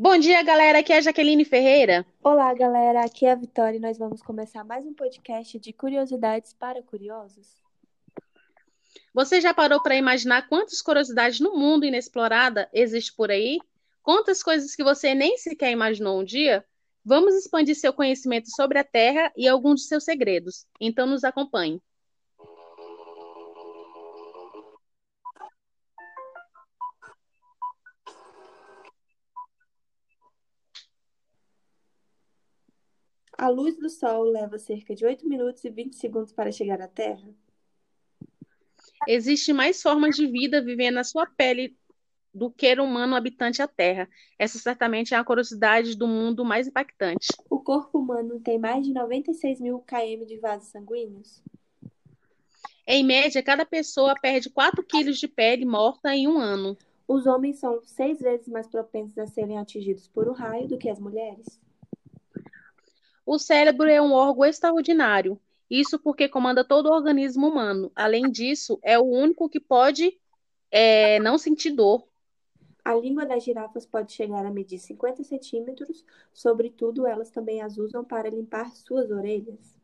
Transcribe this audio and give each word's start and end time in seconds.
Bom 0.00 0.16
dia, 0.16 0.40
galera. 0.44 0.78
Aqui 0.78 0.92
é 0.92 0.98
a 0.98 1.00
Jaqueline 1.00 1.44
Ferreira. 1.44 2.06
Olá, 2.22 2.54
galera. 2.54 3.04
Aqui 3.04 3.26
é 3.26 3.32
a 3.32 3.34
Vitória 3.34 3.78
e 3.78 3.80
nós 3.80 3.98
vamos 3.98 4.22
começar 4.22 4.62
mais 4.62 4.86
um 4.86 4.94
podcast 4.94 5.58
de 5.58 5.72
curiosidades 5.72 6.52
para 6.52 6.80
curiosos. 6.80 7.60
Você 9.12 9.40
já 9.40 9.52
parou 9.52 9.82
para 9.82 9.96
imaginar 9.96 10.48
quantas 10.48 10.80
curiosidades 10.80 11.40
no 11.40 11.58
mundo 11.58 11.84
inexplorada 11.84 12.68
existe 12.72 13.12
por 13.12 13.28
aí? 13.28 13.58
Quantas 14.00 14.40
coisas 14.40 14.76
que 14.76 14.84
você 14.84 15.16
nem 15.16 15.36
sequer 15.36 15.72
imaginou 15.72 16.20
um 16.20 16.24
dia? 16.24 16.64
Vamos 17.04 17.34
expandir 17.34 17.74
seu 17.74 17.92
conhecimento 17.92 18.54
sobre 18.54 18.78
a 18.78 18.84
Terra 18.84 19.32
e 19.36 19.48
alguns 19.48 19.80
de 19.80 19.88
seus 19.88 20.04
segredos. 20.04 20.64
Então 20.80 21.08
nos 21.08 21.24
acompanhe. 21.24 21.82
A 33.38 33.48
luz 33.48 33.76
do 33.76 33.88
Sol 33.88 34.24
leva 34.24 34.58
cerca 34.58 34.96
de 34.96 35.06
8 35.06 35.24
minutos 35.28 35.64
e 35.64 35.70
20 35.70 35.94
segundos 35.94 36.32
para 36.32 36.50
chegar 36.50 36.82
à 36.82 36.88
Terra. 36.88 37.22
Existem 39.06 39.54
mais 39.54 39.80
formas 39.80 40.16
de 40.16 40.26
vida 40.26 40.60
vivendo 40.60 40.96
na 40.96 41.04
sua 41.04 41.24
pele 41.24 41.76
do 42.34 42.50
que 42.50 42.74
o 42.74 42.82
humano 42.82 43.14
habitante 43.14 43.62
à 43.62 43.68
Terra. 43.68 44.08
Essa 44.36 44.58
certamente 44.58 45.14
é 45.14 45.16
a 45.16 45.22
curiosidade 45.22 45.96
do 45.96 46.08
mundo 46.08 46.44
mais 46.44 46.66
impactante. 46.66 47.28
O 47.48 47.60
corpo 47.60 48.00
humano 48.00 48.40
tem 48.40 48.58
mais 48.58 48.84
de 48.84 48.92
96 48.92 49.60
mil 49.60 49.78
km 49.86 50.26
de 50.26 50.36
vasos 50.38 50.70
sanguíneos. 50.70 51.40
Em 52.84 53.04
média, 53.04 53.40
cada 53.40 53.64
pessoa 53.64 54.16
perde 54.20 54.50
4 54.50 54.82
quilos 54.82 55.16
de 55.16 55.28
pele 55.28 55.64
morta 55.64 56.12
em 56.12 56.26
um 56.26 56.40
ano. 56.40 56.76
Os 57.06 57.24
homens 57.24 57.60
são 57.60 57.80
seis 57.84 58.18
vezes 58.18 58.48
mais 58.48 58.66
propensos 58.66 59.16
a 59.16 59.28
serem 59.28 59.58
atingidos 59.58 60.08
por 60.08 60.28
um 60.28 60.32
raio 60.32 60.66
do 60.66 60.76
que 60.76 60.90
as 60.90 60.98
mulheres. 60.98 61.60
O 63.30 63.38
cérebro 63.38 63.86
é 63.86 64.00
um 64.00 64.14
órgão 64.14 64.46
extraordinário. 64.46 65.38
Isso 65.68 65.98
porque 65.98 66.30
comanda 66.30 66.64
todo 66.64 66.86
o 66.86 66.94
organismo 66.94 67.46
humano. 67.46 67.92
Além 67.94 68.30
disso, 68.30 68.78
é 68.82 68.98
o 68.98 69.02
único 69.02 69.50
que 69.50 69.60
pode 69.60 70.18
é, 70.70 71.20
não 71.20 71.36
sentir 71.36 71.72
dor. 71.72 72.08
A 72.82 72.94
língua 72.94 73.26
das 73.26 73.44
girafas 73.44 73.84
pode 73.84 74.14
chegar 74.14 74.46
a 74.46 74.50
medir 74.50 74.78
50 74.78 75.22
centímetros, 75.24 76.06
sobretudo 76.32 77.06
elas 77.06 77.28
também 77.28 77.60
as 77.60 77.76
usam 77.76 78.02
para 78.02 78.30
limpar 78.30 78.74
suas 78.74 79.10
orelhas. 79.10 79.76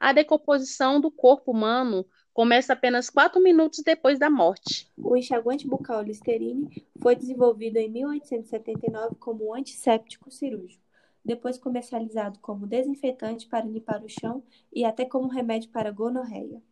A 0.00 0.12
decomposição 0.12 1.00
do 1.00 1.08
corpo 1.08 1.52
humano 1.52 2.04
começa 2.34 2.72
apenas 2.72 3.08
4 3.10 3.40
minutos 3.40 3.80
depois 3.84 4.18
da 4.18 4.28
morte. 4.28 4.90
O 4.96 5.16
enxaguante 5.16 5.68
bucal 5.68 6.02
Listerine 6.02 6.84
foi 7.00 7.14
desenvolvido 7.14 7.76
em 7.76 7.88
1879 7.88 9.14
como 9.20 9.50
um 9.50 9.54
antisséptico 9.54 10.32
cirúrgico 10.32 10.81
depois 11.24 11.58
comercializado 11.58 12.38
como 12.40 12.66
desinfetante 12.66 13.46
para 13.46 13.64
limpar 13.64 14.02
o 14.02 14.08
chão 14.08 14.42
e 14.72 14.84
até 14.84 15.04
como 15.04 15.28
remédio 15.28 15.70
para 15.70 15.90
gonorreia. 15.90 16.62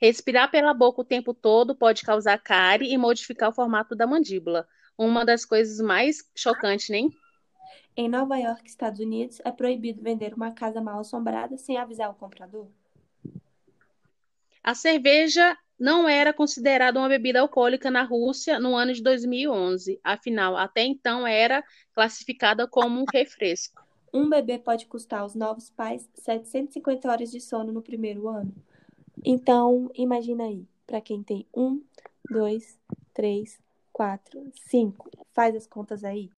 Respirar 0.00 0.50
pela 0.50 0.72
boca 0.72 1.00
o 1.00 1.04
tempo 1.04 1.34
todo 1.34 1.74
pode 1.74 2.02
causar 2.02 2.38
cárie 2.38 2.92
e 2.92 2.98
modificar 2.98 3.50
o 3.50 3.54
formato 3.54 3.96
da 3.96 4.06
mandíbula. 4.06 4.68
Uma 4.96 5.24
das 5.24 5.44
coisas 5.44 5.80
mais 5.80 6.28
chocantes, 6.36 6.88
nem? 6.88 7.10
Em 7.96 8.08
Nova 8.08 8.36
York, 8.36 8.68
Estados 8.68 9.00
Unidos, 9.00 9.40
é 9.44 9.50
proibido 9.50 10.00
vender 10.00 10.32
uma 10.34 10.52
casa 10.52 10.80
mal 10.80 11.00
assombrada 11.00 11.56
sem 11.56 11.76
avisar 11.76 12.10
o 12.10 12.14
comprador. 12.14 12.68
A 14.62 14.74
cerveja 14.74 15.56
não 15.78 16.08
era 16.08 16.32
considerada 16.32 16.98
uma 16.98 17.08
bebida 17.08 17.40
alcoólica 17.40 17.90
na 17.90 18.02
Rússia 18.02 18.58
no 18.58 18.74
ano 18.74 18.92
de 18.92 19.02
2011. 19.02 20.00
Afinal, 20.02 20.56
até 20.56 20.82
então 20.82 21.26
era 21.26 21.62
classificada 21.94 22.66
como 22.66 23.00
um 23.00 23.04
refresco. 23.12 23.86
Um 24.12 24.28
bebê 24.28 24.58
pode 24.58 24.86
custar 24.86 25.20
aos 25.20 25.34
novos 25.34 25.70
pais 25.70 26.08
750 26.14 27.08
horas 27.08 27.30
de 27.30 27.40
sono 27.40 27.72
no 27.72 27.82
primeiro 27.82 28.28
ano. 28.28 28.52
Então, 29.24 29.90
imagina 29.94 30.44
aí, 30.44 30.66
para 30.86 31.00
quem 31.00 31.22
tem 31.22 31.46
um, 31.54 31.82
dois, 32.30 32.78
três, 33.12 33.58
quatro, 33.92 34.50
cinco, 34.68 35.10
faz 35.34 35.54
as 35.54 35.66
contas 35.66 36.04
aí. 36.04 36.30